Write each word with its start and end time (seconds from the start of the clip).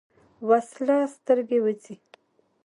وسله 0.49 0.99
سترګې 1.15 1.57
وځي 1.65 1.95